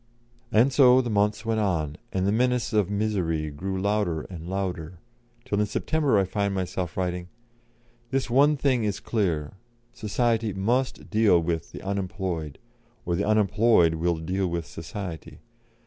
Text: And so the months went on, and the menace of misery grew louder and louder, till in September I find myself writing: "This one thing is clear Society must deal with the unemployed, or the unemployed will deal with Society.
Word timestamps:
And 0.51 0.73
so 0.73 0.99
the 0.99 1.11
months 1.11 1.45
went 1.45 1.59
on, 1.59 1.95
and 2.11 2.25
the 2.25 2.31
menace 2.31 2.73
of 2.73 2.89
misery 2.89 3.51
grew 3.51 3.79
louder 3.79 4.21
and 4.31 4.49
louder, 4.49 4.97
till 5.45 5.59
in 5.59 5.67
September 5.67 6.17
I 6.17 6.23
find 6.23 6.55
myself 6.55 6.97
writing: 6.97 7.27
"This 8.09 8.27
one 8.27 8.57
thing 8.57 8.83
is 8.83 8.99
clear 8.99 9.53
Society 9.93 10.53
must 10.53 11.11
deal 11.11 11.39
with 11.39 11.71
the 11.71 11.83
unemployed, 11.83 12.57
or 13.05 13.15
the 13.15 13.25
unemployed 13.27 13.93
will 13.93 14.17
deal 14.17 14.47
with 14.47 14.65
Society. 14.65 15.37